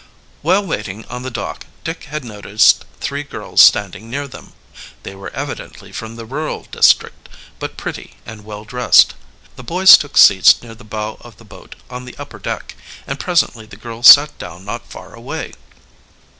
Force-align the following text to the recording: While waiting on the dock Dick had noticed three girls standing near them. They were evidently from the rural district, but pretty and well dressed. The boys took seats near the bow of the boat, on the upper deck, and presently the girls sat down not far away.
While 0.41 0.65
waiting 0.65 1.05
on 1.11 1.21
the 1.21 1.29
dock 1.29 1.67
Dick 1.83 2.05
had 2.05 2.25
noticed 2.25 2.85
three 2.99 3.21
girls 3.21 3.61
standing 3.61 4.09
near 4.09 4.27
them. 4.27 4.53
They 5.03 5.13
were 5.13 5.29
evidently 5.29 5.91
from 5.91 6.15
the 6.15 6.25
rural 6.25 6.63
district, 6.63 7.29
but 7.59 7.77
pretty 7.77 8.15
and 8.25 8.43
well 8.43 8.63
dressed. 8.65 9.13
The 9.57 9.63
boys 9.63 9.95
took 9.99 10.17
seats 10.17 10.59
near 10.63 10.73
the 10.73 10.83
bow 10.83 11.17
of 11.21 11.37
the 11.37 11.45
boat, 11.45 11.75
on 11.87 12.05
the 12.05 12.17
upper 12.17 12.39
deck, 12.39 12.73
and 13.05 13.19
presently 13.19 13.67
the 13.67 13.77
girls 13.77 14.07
sat 14.07 14.35
down 14.39 14.65
not 14.65 14.89
far 14.89 15.13
away. 15.13 15.51